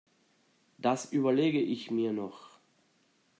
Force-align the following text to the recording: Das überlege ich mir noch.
Das 0.79 1.05
überlege 1.13 1.61
ich 1.61 1.91
mir 1.91 2.11
noch. 2.11 2.57